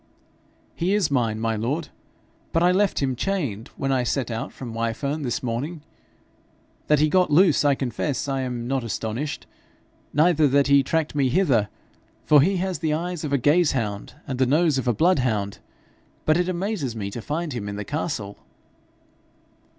'He 0.73 0.95
is 0.95 1.11
mine, 1.11 1.39
my 1.39 1.55
lord, 1.55 1.89
but 2.53 2.63
I 2.63 2.71
left 2.71 3.03
him 3.03 3.15
chained 3.15 3.67
when 3.77 3.91
I 3.91 4.01
set 4.01 4.31
out 4.31 4.51
from 4.51 4.73
Wyfern 4.73 5.21
this 5.21 5.43
morning. 5.43 5.83
That 6.87 6.97
he 6.97 7.07
got 7.07 7.29
loose 7.29 7.63
I 7.63 7.75
confess 7.75 8.27
I 8.27 8.41
am 8.41 8.67
not 8.67 8.83
astonished, 8.83 9.45
neither 10.11 10.47
that 10.47 10.65
he 10.65 10.81
tracked 10.81 11.13
me 11.13 11.29
hither, 11.29 11.69
for 12.25 12.41
he 12.41 12.57
has 12.57 12.79
the 12.79 12.95
eyes 12.95 13.23
of 13.23 13.31
a 13.31 13.37
gaze 13.37 13.73
hound, 13.73 14.15
and 14.25 14.39
the 14.39 14.47
nose 14.47 14.79
of 14.79 14.87
a 14.87 14.93
bloodhound; 14.95 15.59
but 16.25 16.35
it 16.35 16.49
amazes 16.49 16.95
me 16.95 17.11
to 17.11 17.21
find 17.21 17.53
him 17.53 17.69
in 17.69 17.75
the 17.75 17.85
castle.' 17.85 18.39